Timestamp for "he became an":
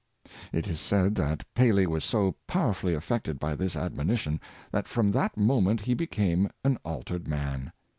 5.81-6.79